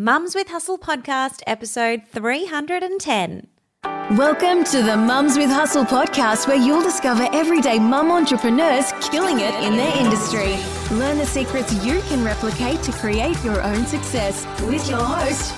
[0.00, 3.48] Mums with Hustle podcast, episode 310.
[4.16, 9.54] Welcome to the Mums with Hustle podcast, where you'll discover everyday mum entrepreneurs killing it
[9.62, 10.56] in their industry.
[10.96, 15.52] Learn the secrets you can replicate to create your own success with your host,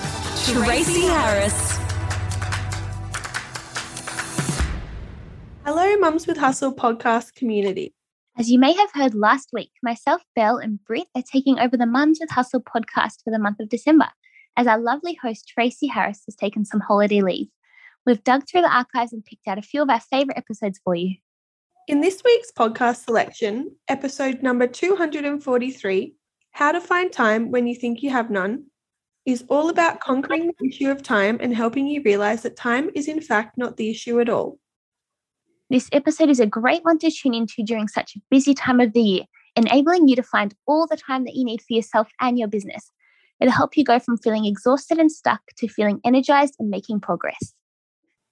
[0.51, 1.77] Tracy Harris.
[5.63, 7.93] Hello, Mums with Hustle podcast community.
[8.37, 11.85] As you may have heard last week, myself, Bel, and Brit are taking over the
[11.85, 14.09] Mums with Hustle podcast for the month of December,
[14.57, 17.47] as our lovely host, Tracy Harris, has taken some holiday leave.
[18.05, 20.95] We've dug through the archives and picked out a few of our favourite episodes for
[20.95, 21.15] you.
[21.87, 26.15] In this week's podcast selection, episode number 243,
[26.51, 28.65] How to Find Time When You Think You Have None,
[29.25, 33.07] is all about conquering the issue of time and helping you realize that time is,
[33.07, 34.59] in fact, not the issue at all.
[35.69, 38.93] This episode is a great one to tune into during such a busy time of
[38.93, 39.23] the year,
[39.55, 42.91] enabling you to find all the time that you need for yourself and your business.
[43.43, 47.53] It'll help you go from feeling exhausted and stuck to feeling energized and making progress.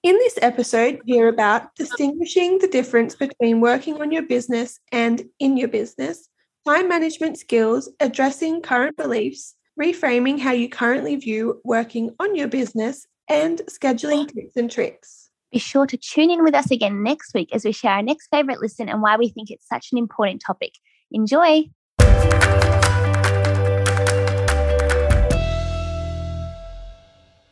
[0.02, 5.22] In this episode, we hear about distinguishing the difference between working on your business and
[5.38, 6.30] in your business,
[6.66, 13.06] time management skills, addressing current beliefs, reframing how you currently view working on your business,
[13.28, 15.28] and scheduling tips and tricks.
[15.52, 18.28] Be sure to tune in with us again next week as we share our next
[18.28, 20.72] favorite listen and why we think it's such an important topic.
[21.10, 21.64] Enjoy!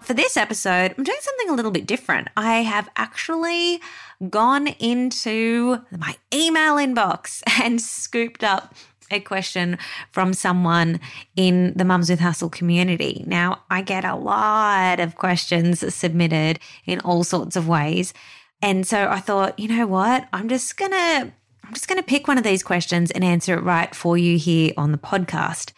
[0.01, 2.29] For this episode, I'm doing something a little bit different.
[2.37, 3.81] I have actually
[4.29, 8.75] gone into my email inbox and scooped up
[9.11, 9.77] a question
[10.11, 11.01] from someone
[11.37, 13.25] in the Mums with Hustle community.
[13.27, 18.15] Now, I get a lot of questions submitted in all sorts of ways.
[18.63, 20.29] And so I thought, you know what?
[20.33, 23.55] I'm just going to I'm just going to pick one of these questions and answer
[23.55, 25.73] it right for you here on the podcast.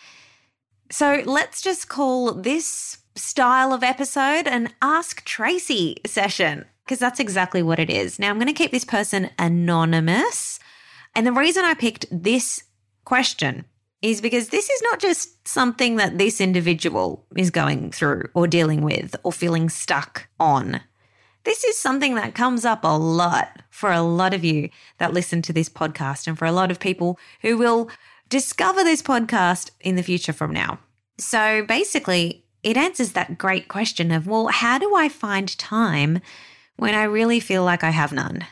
[0.90, 7.62] So, let's just call this style of episode an Ask Tracy session because that's exactly
[7.62, 8.18] what it is.
[8.18, 10.58] Now, I'm going to keep this person anonymous.
[11.14, 12.64] And the reason I picked this
[13.04, 13.64] question
[14.00, 18.82] is because this is not just something that this individual is going through or dealing
[18.82, 20.80] with or feeling stuck on.
[21.44, 25.42] This is something that comes up a lot for a lot of you that listen
[25.42, 27.90] to this podcast and for a lot of people who will
[28.28, 30.78] discover this podcast in the future from now.
[31.18, 36.20] So basically, it answers that great question of, well, how do I find time
[36.76, 38.46] when I really feel like I have none?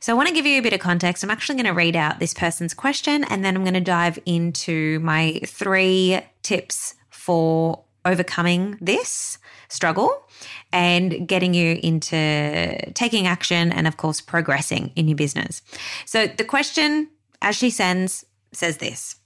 [0.00, 1.24] So, I want to give you a bit of context.
[1.24, 4.18] I'm actually going to read out this person's question and then I'm going to dive
[4.26, 9.38] into my three tips for overcoming this
[9.68, 10.24] struggle
[10.72, 15.62] and getting you into taking action and, of course, progressing in your business.
[16.04, 17.08] So, the question,
[17.42, 19.16] as she sends, says this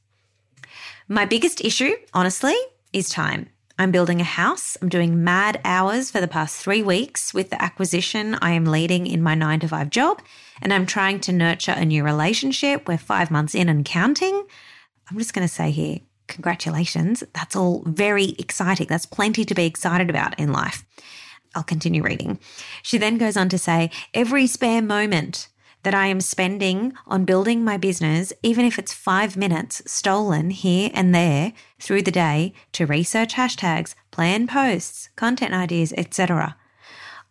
[1.09, 2.57] My biggest issue, honestly,
[2.93, 3.51] is time.
[3.81, 4.77] I'm building a house.
[4.83, 9.07] I'm doing mad hours for the past three weeks with the acquisition I am leading
[9.07, 10.21] in my nine to five job.
[10.61, 12.87] And I'm trying to nurture a new relationship.
[12.87, 14.47] We're five months in and counting.
[15.11, 17.25] I'm just going to say here, congratulations.
[17.33, 18.87] That's all very exciting.
[18.87, 20.85] That's plenty to be excited about in life.
[21.55, 22.39] I'll continue reading.
[22.83, 25.49] She then goes on to say, every spare moment
[25.83, 30.91] that I am spending on building my business, even if it's five minutes stolen here
[30.95, 36.57] and there through the day to research hashtags, plan posts, content ideas, etc.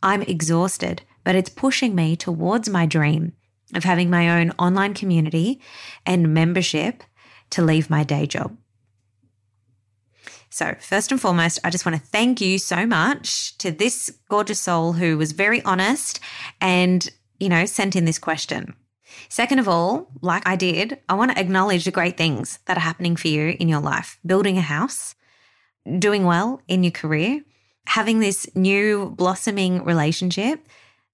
[0.01, 3.33] I'm exhausted, but it's pushing me towards my dream
[3.75, 5.61] of having my own online community
[6.05, 7.03] and membership
[7.51, 8.57] to leave my day job.
[10.51, 14.59] So, first and foremost, I just want to thank you so much to this gorgeous
[14.59, 16.19] soul who was very honest
[16.59, 17.07] and
[17.39, 18.75] you know, sent in this question.
[19.27, 22.81] Second of all, like I did, I want to acknowledge the great things that are
[22.81, 25.15] happening for you in your life building a house,
[25.97, 27.41] doing well in your career,
[27.87, 30.67] having this new blossoming relationship.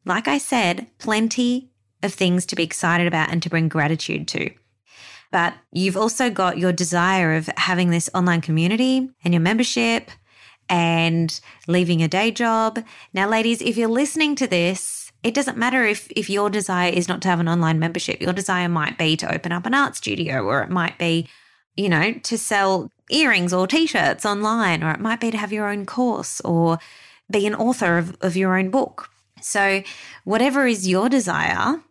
[0.05, 1.71] Like I said, plenty
[2.03, 4.51] of things to be excited about and to bring gratitude to.
[5.31, 10.11] But you've also got your desire of having this online community and your membership
[10.69, 12.79] and leaving a day job.
[13.13, 17.07] Now, ladies, if you're listening to this, it doesn't matter if if your desire is
[17.07, 18.21] not to have an online membership.
[18.21, 21.27] Your desire might be to open up an art studio or it might be,
[21.75, 25.69] you know, to sell earrings or t-shirts online or it might be to have your
[25.69, 26.79] own course or
[27.31, 29.09] be an author of, of your own book.
[29.41, 29.83] So
[30.23, 31.81] whatever is your desire,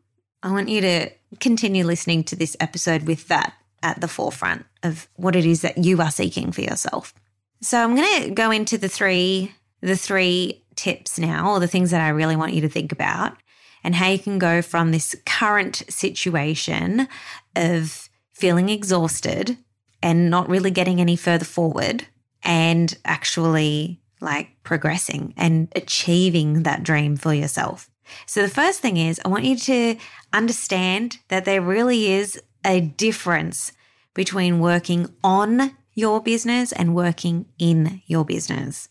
[0.42, 1.10] I want you to
[1.40, 5.78] continue listening to this episode with that at the forefront of what it is that
[5.78, 7.14] you are seeking for yourself.
[7.60, 11.90] So I'm going to go into the three the three tips now, or the things
[11.90, 13.36] that I really want you to think about,
[13.82, 17.08] and how you can go from this current situation
[17.54, 19.58] of feeling exhausted
[20.02, 22.06] and not really getting any further forward,
[22.42, 27.90] and actually like progressing and achieving that dream for yourself.
[28.26, 29.96] So the first thing is I want you to
[30.32, 33.72] understand that there really is a difference
[34.14, 38.88] between working on your business and working in your business.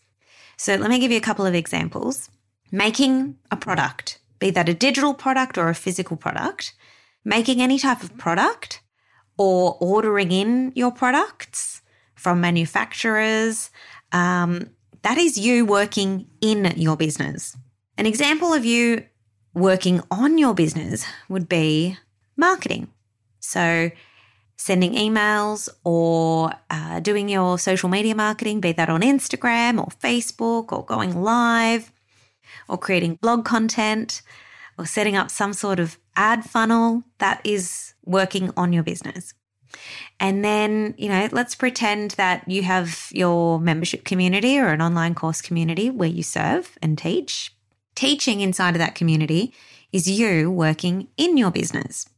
[0.56, 2.30] So let me give you a couple of examples.
[2.70, 6.74] Making a product, be that a digital product or a physical product,
[7.24, 8.80] making any type of product
[9.36, 11.82] or ordering in your products
[12.14, 13.70] from manufacturers,
[14.12, 14.70] um,
[15.02, 17.56] that is you working in your business.
[17.98, 19.04] An example of you
[19.52, 21.98] working on your business would be
[22.36, 22.88] marketing.
[23.40, 23.90] So,
[24.56, 30.72] sending emails or uh, doing your social media marketing, be that on Instagram or Facebook
[30.72, 31.92] or going live
[32.68, 34.22] or creating blog content
[34.78, 39.34] or setting up some sort of ad funnel, that is working on your business.
[40.20, 45.14] And then, you know, let's pretend that you have your membership community or an online
[45.14, 47.52] course community where you serve and teach.
[47.94, 49.52] Teaching inside of that community
[49.92, 52.08] is you working in your business.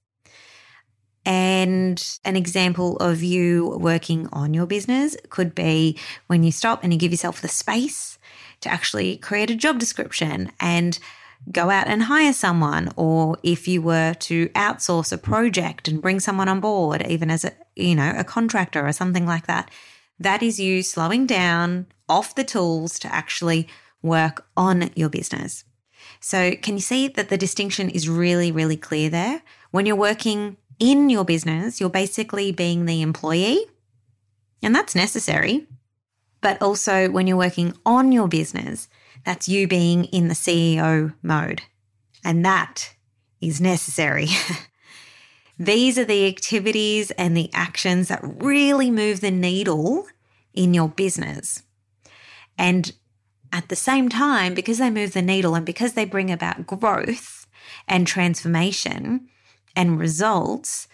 [1.26, 6.93] And an example of you working on your business could be when you stop and
[6.93, 8.17] you give yourself the space
[8.61, 10.99] to actually create a job description and
[11.50, 12.90] go out and hire someone.
[12.96, 17.44] Or if you were to outsource a project and bring someone on board even as
[17.44, 19.70] a you know a contractor or something like that
[20.19, 23.69] that is you slowing down off the tools to actually
[24.00, 25.64] work on your business.
[26.20, 29.43] So can you see that the distinction is really really clear there?
[29.72, 33.64] When you're working in your business, you're basically being the employee,
[34.62, 35.67] and that's necessary.
[36.40, 38.88] But also, when you're working on your business,
[39.25, 41.62] that's you being in the CEO mode,
[42.25, 42.94] and that
[43.40, 44.28] is necessary.
[45.58, 50.06] These are the activities and the actions that really move the needle
[50.52, 51.62] in your business.
[52.58, 52.93] And
[53.52, 57.46] at the same time, because they move the needle and because they bring about growth
[57.88, 59.29] and transformation,
[59.76, 60.88] and results,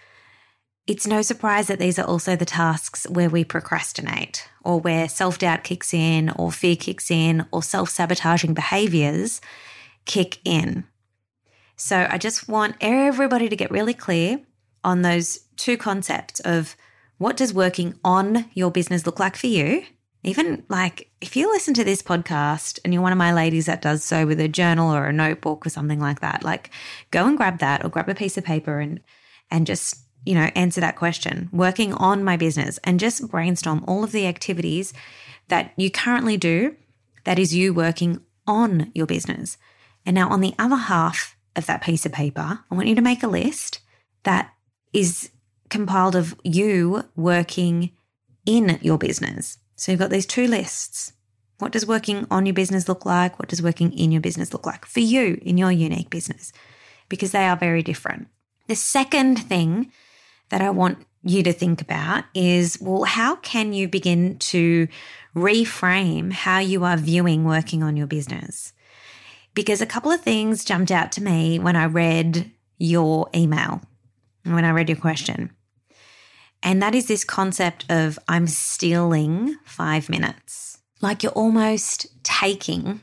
[0.87, 5.39] it's no surprise that these are also the tasks where we procrastinate or where self
[5.39, 9.41] doubt kicks in or fear kicks in or self sabotaging behaviors
[10.05, 10.85] kick in.
[11.77, 14.41] So I just want everybody to get really clear
[14.85, 16.77] on those two concepts of
[17.19, 19.85] what does working on your business look like for you
[20.25, 23.83] even like if you listen to this podcast and you're one of my ladies that
[23.83, 26.71] does so with a journal or a notebook or something like that, like
[27.11, 29.01] go and grab that or grab a piece of paper and
[29.51, 31.49] and just, you know, answer that question.
[31.53, 34.95] Working on my business and just brainstorm all of the activities
[35.49, 36.77] that you currently do
[37.25, 39.59] that is you working on your business.
[40.07, 43.03] And now on the other half of that piece of paper, I want you to
[43.03, 43.81] make a list
[44.23, 44.53] that
[44.93, 45.31] is
[45.69, 47.91] compiled of you working
[48.47, 49.59] in your business.
[49.77, 51.13] So you've got these two lists.
[51.59, 53.39] What does working on your business look like?
[53.39, 56.53] What does working in your business look like for you in your unique business?
[57.09, 58.29] Because they are very different.
[58.69, 59.93] The second thing
[60.49, 64.89] that I want you to think about is well, how can you begin to
[65.37, 68.73] reframe how you are viewing working on your business?
[69.55, 73.83] Because a couple of things jumped out to me when I read your email,
[74.45, 75.53] when I read your question.
[76.63, 80.79] And that is this concept of I'm stealing five minutes.
[81.01, 83.01] Like you're almost taking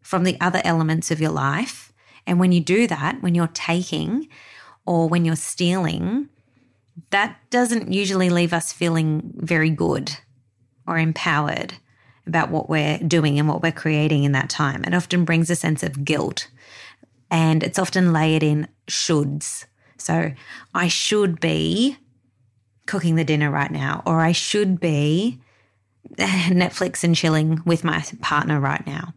[0.00, 1.92] from the other elements of your life.
[2.26, 4.28] And when you do that, when you're taking
[4.86, 6.28] or when you're stealing,
[7.10, 10.16] that doesn't usually leave us feeling very good
[10.86, 11.74] or empowered
[12.26, 14.84] about what we're doing and what we're creating in that time.
[14.84, 16.48] It often brings a sense of guilt
[17.30, 19.64] and it's often layered in shoulds.
[19.98, 20.32] So
[20.74, 21.98] I should be
[22.86, 25.40] cooking the dinner right now, or I should be
[26.16, 29.14] Netflix and chilling with my partner right now.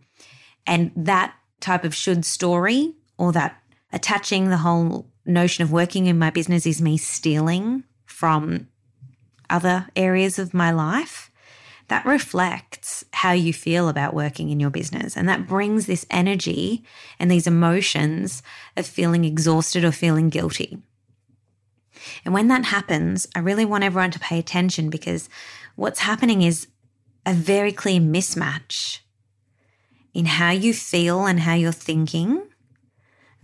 [0.66, 6.20] And that type of should story, or that attaching the whole notion of working in
[6.20, 8.68] my business is me stealing from
[9.50, 11.32] other areas of my life,
[11.88, 15.16] that reflects how you feel about working in your business.
[15.16, 16.84] And that brings this energy
[17.18, 18.44] and these emotions
[18.76, 20.80] of feeling exhausted or feeling guilty.
[22.26, 25.30] And when that happens, I really want everyone to pay attention because
[25.76, 26.68] what's happening is
[27.26, 29.00] a very clear mismatch
[30.14, 32.42] in how you feel and how you're thinking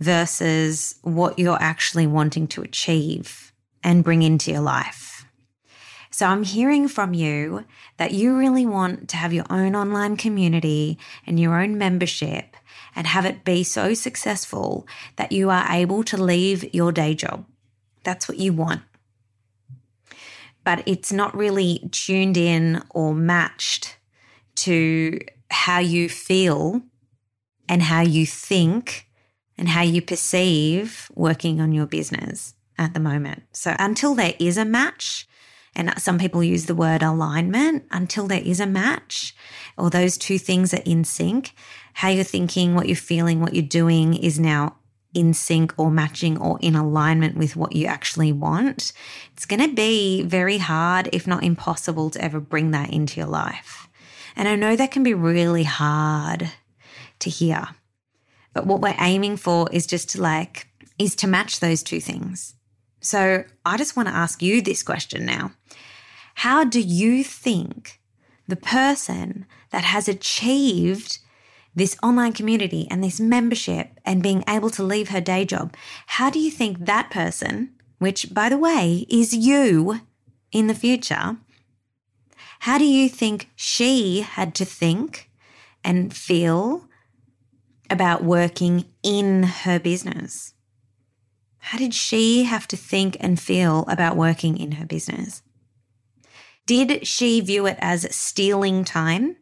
[0.00, 3.52] versus what you're actually wanting to achieve
[3.82, 5.26] and bring into your life.
[6.10, 7.64] So I'm hearing from you
[7.96, 12.56] that you really want to have your own online community and your own membership
[12.96, 17.44] and have it be so successful that you are able to leave your day job
[18.04, 18.82] that's what you want.
[20.62, 23.96] But it's not really tuned in or matched
[24.56, 25.20] to
[25.50, 26.82] how you feel
[27.68, 29.08] and how you think
[29.58, 33.42] and how you perceive working on your business at the moment.
[33.52, 35.28] So until there is a match,
[35.76, 39.34] and some people use the word alignment, until there is a match
[39.76, 41.52] or those two things are in sync,
[41.94, 44.76] how you're thinking, what you're feeling, what you're doing is now
[45.14, 48.92] in sync or matching or in alignment with what you actually want,
[49.32, 53.28] it's going to be very hard, if not impossible, to ever bring that into your
[53.28, 53.88] life.
[54.36, 56.50] And I know that can be really hard
[57.20, 57.68] to hear.
[58.52, 60.68] But what we're aiming for is just to like,
[60.98, 62.54] is to match those two things.
[63.00, 65.52] So I just want to ask you this question now.
[66.36, 68.00] How do you think
[68.48, 71.18] the person that has achieved
[71.74, 75.74] this online community and this membership and being able to leave her day job,
[76.06, 80.00] how do you think that person, which by the way is you
[80.52, 81.36] in the future,
[82.60, 85.30] how do you think she had to think
[85.82, 86.88] and feel
[87.90, 90.54] about working in her business?
[91.58, 95.42] How did she have to think and feel about working in her business?
[96.66, 99.36] Did she view it as stealing time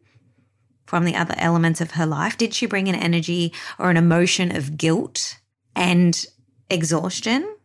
[0.87, 2.37] from the other elements of her life?
[2.37, 5.39] Did she bring an energy or an emotion of guilt
[5.75, 6.27] and
[6.69, 7.57] exhaustion?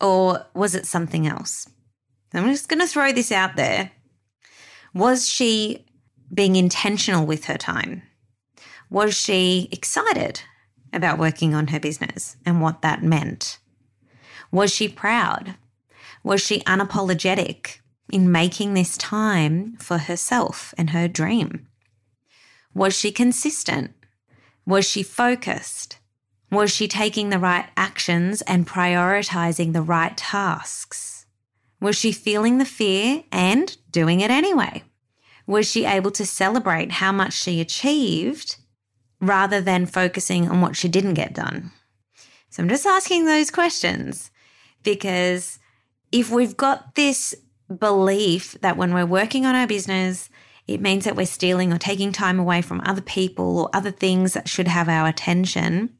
[0.00, 1.68] Or was it something else?
[2.32, 3.92] I'm just going to throw this out there.
[4.92, 5.86] Was she
[6.32, 8.02] being intentional with her time?
[8.90, 10.42] Was she excited
[10.92, 13.58] about working on her business and what that meant?
[14.50, 15.56] Was she proud?
[16.22, 17.78] Was she unapologetic
[18.10, 21.66] in making this time for herself and her dream?
[22.74, 23.92] Was she consistent?
[24.66, 25.98] Was she focused?
[26.50, 31.26] Was she taking the right actions and prioritizing the right tasks?
[31.80, 34.82] Was she feeling the fear and doing it anyway?
[35.46, 38.56] Was she able to celebrate how much she achieved
[39.20, 41.72] rather than focusing on what she didn't get done?
[42.50, 44.30] So I'm just asking those questions
[44.82, 45.58] because
[46.12, 47.34] if we've got this
[47.78, 50.30] belief that when we're working on our business,
[50.66, 54.32] it means that we're stealing or taking time away from other people or other things
[54.32, 55.90] that should have our attention.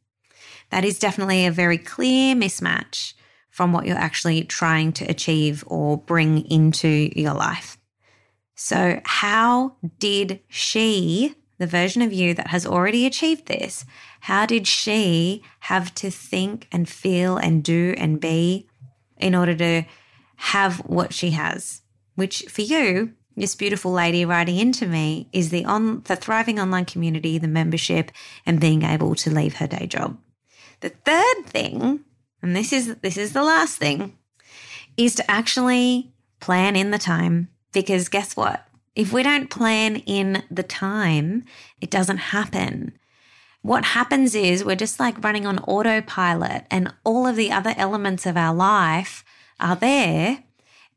[0.71, 3.13] That is definitely a very clear mismatch
[3.51, 7.77] from what you're actually trying to achieve or bring into your life.
[8.57, 13.85] So, how did she, the version of you that has already achieved this,
[14.21, 18.69] how did she have to think and feel and do and be
[19.19, 19.85] in order to
[20.37, 21.83] have what she has?
[22.15, 26.85] Which for you this beautiful lady writing into me is the on the thriving online
[26.85, 28.11] community, the membership,
[28.47, 30.19] and being able to leave her day job.
[30.81, 32.05] The third thing,
[32.43, 34.17] and this is this is the last thing,
[34.97, 37.49] is to actually plan in the time.
[37.73, 38.69] Because guess what?
[38.95, 41.45] If we don't plan in the time,
[41.81, 42.97] it doesn't happen.
[43.63, 48.27] What happens is we're just like running on autopilot, and all of the other elements
[48.27, 49.25] of our life
[49.59, 50.45] are there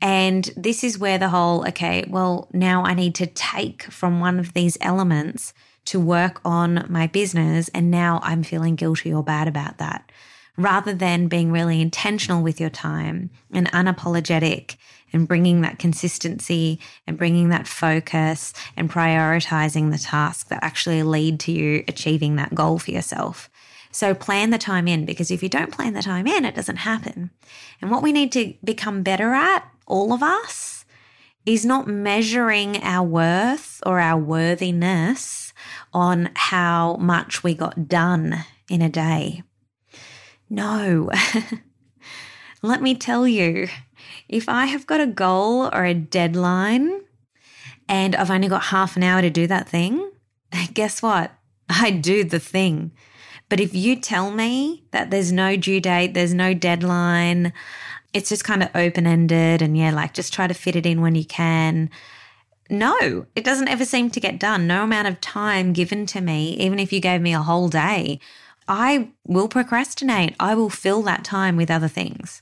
[0.02, 4.40] and this is where the whole, okay, well, now I need to take from one
[4.40, 5.54] of these elements
[5.86, 7.70] to work on my business.
[7.70, 10.12] And now I'm feeling guilty or bad about that.
[10.56, 14.76] Rather than being really intentional with your time and unapologetic
[15.14, 21.40] and bringing that consistency and bringing that focus and prioritizing the tasks that actually lead
[21.42, 23.50] to you achieving that goal for yourself.
[23.92, 26.78] So plan the time in because if you don't plan the time in, it doesn't
[26.78, 27.32] happen.
[27.82, 30.86] And what we need to become better at, all of us,
[31.46, 35.54] is not measuring our worth or our worthiness
[35.94, 39.42] on how much we got done in a day.
[40.50, 41.10] No.
[42.62, 43.70] Let me tell you,
[44.28, 47.02] if I have got a goal or a deadline
[47.88, 50.12] and I've only got half an hour to do that thing,
[50.74, 51.32] guess what?
[51.70, 52.92] I do the thing.
[53.50, 57.54] But if you tell me that there's no due date, there's no deadline,
[58.18, 61.02] it's just kind of open ended and yeah, like just try to fit it in
[61.02, 61.90] when you can.
[62.70, 64.68] No, it doesn't ever seem to get done.
[64.68, 68.20] No amount of time given to me, even if you gave me a whole day,
[68.68, 70.36] I will procrastinate.
[70.40, 72.42] I will fill that time with other things.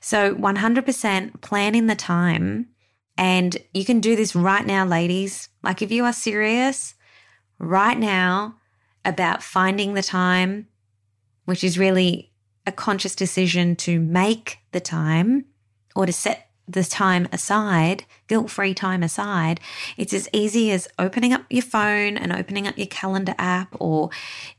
[0.00, 2.68] So 100% plan in the time.
[3.16, 5.48] And you can do this right now, ladies.
[5.64, 6.94] Like if you are serious,
[7.58, 8.56] right now,
[9.04, 10.68] about finding the time,
[11.46, 12.30] which is really
[12.68, 15.46] a conscious decision to make the time
[15.96, 19.58] or to set the time aside, guilt free time aside,
[19.96, 24.10] it's as easy as opening up your phone and opening up your calendar app, or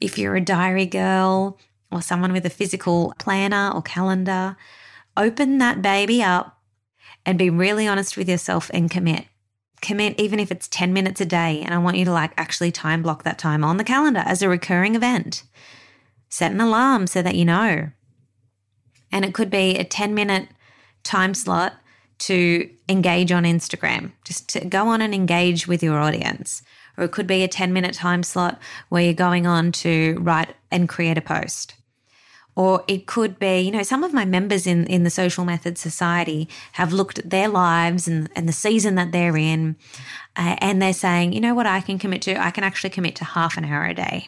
[0.01, 1.57] if you're a diary girl
[1.91, 4.57] or someone with a physical planner or calendar,
[5.15, 6.59] open that baby up
[7.25, 9.25] and be really honest with yourself and commit.
[9.81, 11.61] commit, even if it's 10 minutes a day.
[11.63, 14.41] And I want you to like actually time block that time on the calendar as
[14.41, 15.43] a recurring event.
[16.27, 17.91] Set an alarm so that you know.
[19.11, 20.49] And it could be a 10 minute
[21.03, 21.73] time slot
[22.19, 26.61] to engage on Instagram, just to go on and engage with your audience.
[26.97, 30.53] Or it could be a 10 minute time slot where you're going on to write
[30.69, 31.75] and create a post.
[32.55, 35.77] Or it could be, you know, some of my members in, in the Social Method
[35.77, 39.77] Society have looked at their lives and, and the season that they're in,
[40.35, 42.35] uh, and they're saying, you know what, I can commit to?
[42.35, 44.27] I can actually commit to half an hour a day.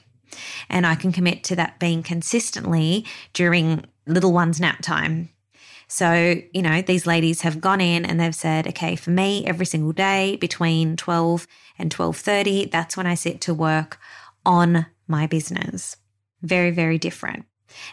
[0.69, 5.29] And I can commit to that being consistently during little one's nap time.
[5.88, 9.65] So, you know, these ladies have gone in and they've said, okay, for me, every
[9.65, 11.46] single day between 12
[11.77, 14.00] and 12:30, that's when I sit to work
[14.46, 15.98] on my business.
[16.41, 17.46] Very, very different.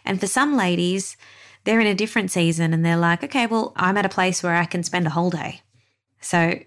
[0.05, 1.17] And for some ladies,
[1.65, 4.55] they're in a different season and they're like, okay, well, I'm at a place where
[4.55, 5.62] I can spend a whole day.
[6.21, 6.59] So,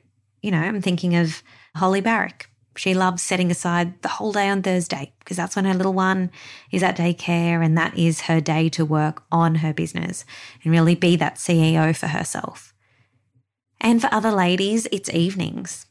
[0.41, 1.41] you know, I'm thinking of
[1.75, 2.50] Holly Barrick.
[2.75, 6.31] She loves setting aside the whole day on Thursday because that's when her little one
[6.71, 10.25] is at daycare and that is her day to work on her business
[10.63, 12.73] and really be that CEO for herself.
[13.81, 15.87] And for other ladies, it's evenings.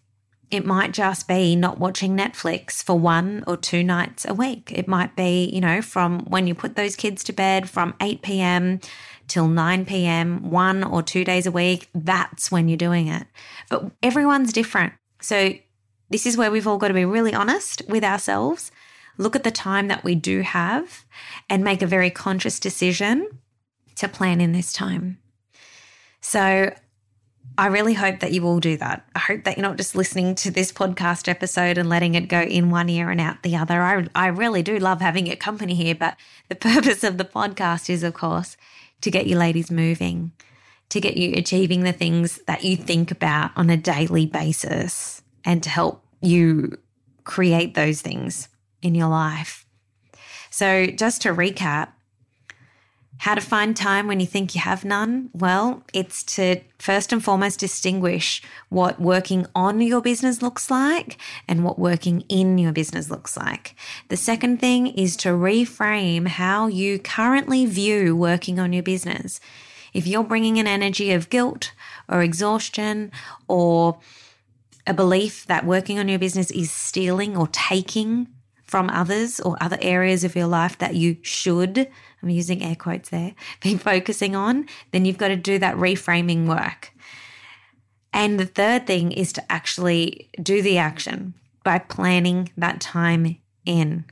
[0.50, 4.72] It might just be not watching Netflix for one or two nights a week.
[4.74, 8.22] It might be, you know, from when you put those kids to bed from 8
[8.22, 8.80] p.m.
[9.28, 11.88] till 9 p.m., one or two days a week.
[11.94, 13.26] That's when you're doing it.
[13.68, 14.94] But everyone's different.
[15.20, 15.54] So
[16.10, 18.70] this is where we've all got to be really honest with ourselves.
[19.16, 21.04] Look at the time that we do have
[21.48, 23.28] and make a very conscious decision
[23.96, 25.18] to plan in this time.
[26.20, 26.74] So
[27.58, 29.06] I really hope that you all do that.
[29.14, 32.40] I hope that you're not just listening to this podcast episode and letting it go
[32.40, 33.82] in one ear and out the other.
[33.82, 36.16] I, I really do love having your company here, but
[36.48, 38.56] the purpose of the podcast is, of course,
[39.02, 40.32] to get you ladies moving,
[40.88, 45.62] to get you achieving the things that you think about on a daily basis, and
[45.62, 46.78] to help you
[47.24, 48.48] create those things
[48.82, 49.66] in your life.
[50.50, 51.88] So, just to recap,
[53.20, 55.28] how to find time when you think you have none?
[55.34, 61.62] Well, it's to first and foremost distinguish what working on your business looks like and
[61.62, 63.76] what working in your business looks like.
[64.08, 69.38] The second thing is to reframe how you currently view working on your business.
[69.92, 71.72] If you're bringing an energy of guilt
[72.08, 73.12] or exhaustion
[73.48, 73.98] or
[74.90, 78.26] a belief that working on your business is stealing or taking
[78.64, 81.88] from others or other areas of your life that you should,
[82.20, 86.46] I'm using air quotes there, be focusing on, then you've got to do that reframing
[86.46, 86.92] work.
[88.12, 94.06] And the third thing is to actually do the action by planning that time in.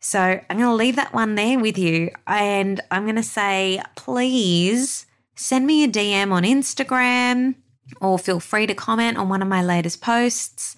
[0.00, 2.10] So I'm going to leave that one there with you.
[2.26, 7.56] And I'm going to say, please send me a DM on Instagram
[8.00, 10.76] or feel free to comment on one of my latest posts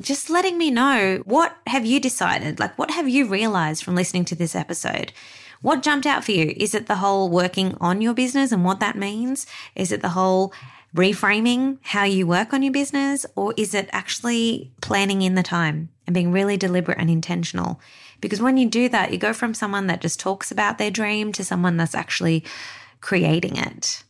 [0.00, 2.58] just letting me know what have you decided?
[2.58, 5.12] Like, what have you realized from listening to this episode?
[5.60, 6.54] What jumped out for you?
[6.56, 9.46] Is it the whole working on your business and what that means?
[9.74, 10.52] Is it the whole
[10.94, 13.24] reframing how you work on your business?
[13.36, 17.80] Or is it actually planning in the time and being really deliberate and intentional?
[18.20, 21.32] Because when you do that, you go from someone that just talks about their dream
[21.32, 22.44] to someone that's actually
[23.00, 24.04] creating it.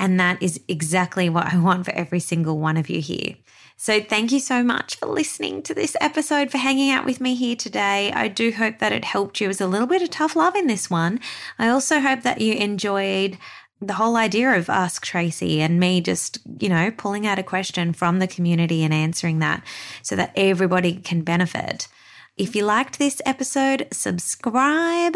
[0.00, 3.36] And that is exactly what I want for every single one of you here.
[3.76, 7.34] So, thank you so much for listening to this episode, for hanging out with me
[7.34, 8.10] here today.
[8.12, 9.46] I do hope that it helped you.
[9.46, 11.20] It was a little bit of tough love in this one.
[11.58, 13.38] I also hope that you enjoyed
[13.80, 17.92] the whole idea of Ask Tracy and me just, you know, pulling out a question
[17.92, 19.62] from the community and answering that
[20.02, 21.88] so that everybody can benefit.
[22.40, 25.14] If you liked this episode, subscribe.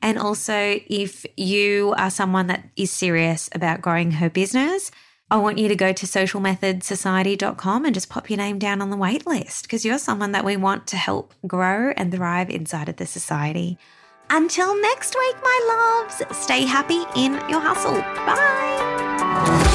[0.00, 4.90] And also, if you are someone that is serious about growing her business,
[5.30, 8.96] I want you to go to socialmethodsociety.com and just pop your name down on the
[8.96, 12.96] wait list because you're someone that we want to help grow and thrive inside of
[12.96, 13.76] the society.
[14.30, 18.00] Until next week, my loves, stay happy in your hustle.
[18.24, 19.68] Bye.